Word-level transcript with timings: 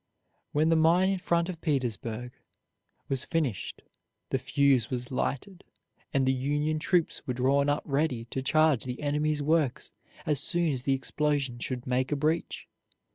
When 0.51 0.69
the 0.69 0.75
mine 0.75 1.09
in 1.09 1.19
front 1.19 1.47
of 1.47 1.61
Petersburg 1.61 2.31
was 3.07 3.23
finished 3.23 3.83
the 4.31 4.39
fuse 4.39 4.89
was 4.89 5.11
lighted 5.11 5.63
and 6.11 6.25
the 6.25 6.33
Union 6.33 6.79
troops 6.79 7.21
were 7.27 7.35
drawn 7.35 7.69
up 7.69 7.83
ready 7.85 8.25
to 8.31 8.41
charge 8.41 8.85
the 8.85 8.99
enemy's 9.01 9.43
works 9.43 9.91
as 10.25 10.39
soon 10.39 10.71
as 10.71 10.81
the 10.85 10.93
explosion 10.93 11.59
should 11.59 11.85
make 11.85 12.11
a 12.11 12.15
breach. 12.15 12.67